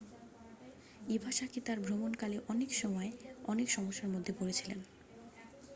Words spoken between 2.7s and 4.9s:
সময় অনেক সমস্যার মধ্যে পড়েছিলেন